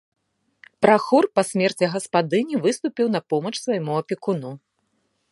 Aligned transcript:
Прахор 0.85 1.23
па 1.39 1.43
смерці 1.49 1.89
гаспадыні 1.95 2.55
выступіў 2.63 3.11
на 3.15 3.21
помач 3.33 3.53
свайму 3.65 3.93
апекуну. 4.01 4.51